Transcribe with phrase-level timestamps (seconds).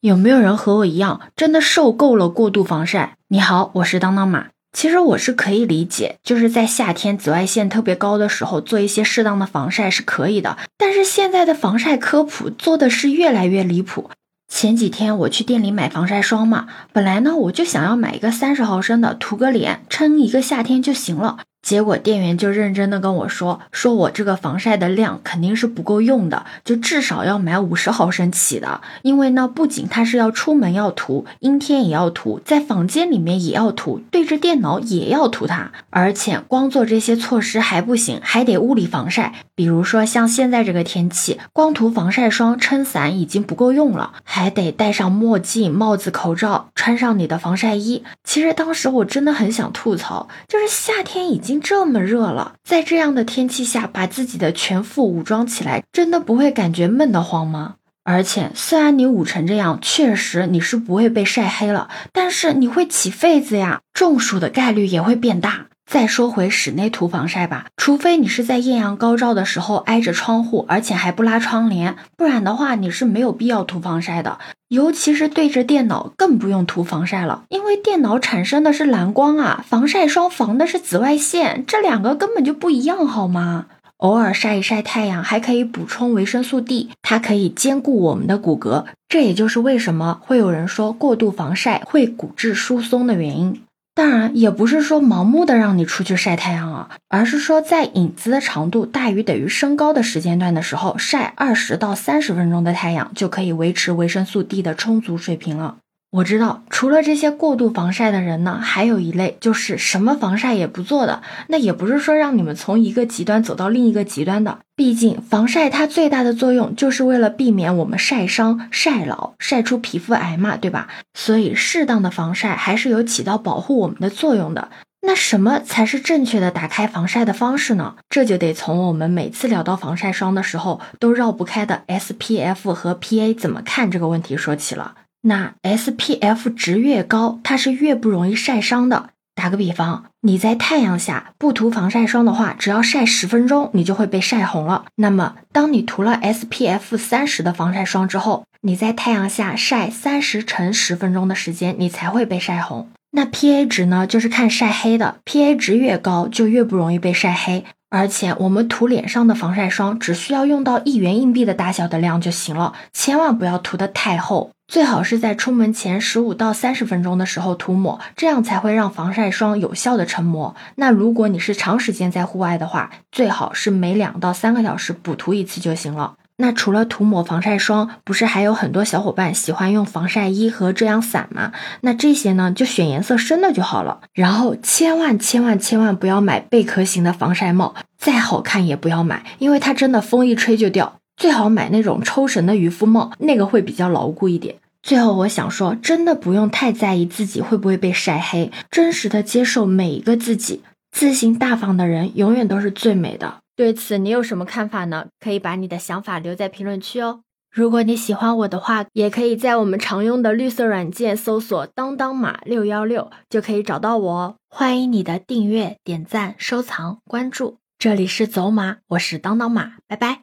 [0.00, 3.18] 有没有人和我一样，真的受够了过度防晒？
[3.28, 4.46] 你好，我是当当马。
[4.72, 10.56] 其实我是可以理解，就是在夏天紫外线特别高的时候，做一些适当的防晒是可以的。
[10.78, 14.08] 但是现在的防晒科普做的是越来越离谱。
[14.48, 21.40] 前几天我去店里买防晒霜嘛，本来呢我就想要买一个三十毫升的，涂个脸，撑一个夏天就行了。
[21.62, 28.80] 结果店员就认真的跟我说，说我这个防晒的量肯定是不够用的，就至少要买五十毫升起的。
[29.02, 35.70] 因为呢，不仅它是要出门要涂，阴天也要涂，在房间里面也要涂，对着电脑也要涂它。
[35.90, 39.34] 而且光做这些措施还不行，还得物理防晒。
[39.54, 48.02] 比如说像现在这个天气，光涂防晒霜、撑伞已经不够用了，还得戴上墨镜、帽子、口罩，穿上你的防晒衣。
[48.24, 51.49] 其实当时我真的很想吐槽，就是夏天已经。
[51.50, 57.74] 已经这么热了，在这样的天气下，把自己的全副武装起来，真的不会感觉闷得慌吗？
[58.04, 65.66] 而且，虽然你捂成这样，确实你是不会被晒黑了，但是你会起痱子呀，中暑的概率也会变大。
[65.90, 74.38] 再说回室内涂防晒吧，除非你是在艳阳高照的时候挨着窗户，而且还不拉窗帘，不然的话你是没有必要涂防晒的。
[74.70, 83.66] 尤其是对着电脑，更不用涂防晒了，因为电脑产生的是蓝光啊，防晒霜防的是紫外线，这两个根本就不一样，好吗？
[83.96, 93.60] 偶尔晒一晒太阳，还可以补充维生素 D，它可以兼顾我们的骨骼，这也就是为什么会有人说过度防晒会骨质疏松的原因。
[94.00, 105.76] 当然，也不是说盲目的让你出去晒太阳啊，而是说在影子的长度大于等于身高的时间段的时候，晒二十到三十分钟的太阳就可以维持维生素 D 的充足水平了。
[106.12, 111.22] 我知道，除了这些过度防晒的人呢，还有一类就是什么防晒也不做的。
[111.46, 114.58] 那也不是说让你们从一个极端走到另一个极端的。
[114.74, 120.88] 毕竟防晒它最大的作用就是为了避免我们晒伤、晒老、晒出皮肤癌嘛，对吧？
[121.14, 124.70] 所以适当的防晒还是有起到保护我们的作用的。
[125.02, 127.94] 那什么才是正确的打开防晒的方式呢？
[128.08, 134.94] 这就得从我们每次聊到防晒霜的时候都绕不开的 SPF 和 PA 怎么看这个问题说起了。
[135.22, 139.10] 那 SPF 值越高，它是越不容易晒伤的。
[139.34, 144.84] 打个比方，你在太阳下不涂防晒霜的话，只要晒十分钟，你就会被晒红了。
[144.96, 152.90] 那么，当你涂了 SPF 三十的防晒霜之后，你在太阳下晒三十乘十分钟的时间，你才会被晒红。
[153.12, 157.64] 那 PA 值呢，就是看晒黑的，PA 值越高，就越不容易被晒黑。
[157.88, 164.50] 而且，我们涂脸上的防晒霜只需要用到一元硬币的大小的量就行了，千万不要涂得太厚。
[164.70, 170.54] 最好是在出门前十五到三十分钟的时候涂抹，这样才会让防晒霜有效的成膜。
[170.76, 176.14] 那如果你是长时间在户外的话，最好是每两到三个小时补涂一次就行了。
[176.36, 181.50] 那除了涂抹防晒霜，不是还有很多小伙伴喜欢用防晒衣和遮阳伞吗？
[181.80, 184.02] 那这些呢，就选颜色深的就好了。
[184.14, 190.99] 然后千万千万千万不要买贝壳型的防晒帽，再好看也不要买，因为它真的风一吹就掉。
[191.20, 194.56] 最好买那种抽绳的渔夫帽，那个会比较牢固一点。
[194.82, 203.40] 最后，我想说，真的不用太在意自己会不会被晒黑，真实的接受每一个自己，自信大方的人永远都是最美的。
[203.54, 205.08] 对此，你有什么看法呢？
[205.22, 207.20] 可以把你的想法留在评论区哦。
[207.52, 214.36] 如果你喜欢我的话，也可以在我们常用的绿色软件搜索“当当马六幺六”，就可以找到我哦。
[214.48, 217.58] 欢迎你的订阅、点赞、收藏、关注。
[217.78, 220.18] 这里是走马，我是当当马，拜拜。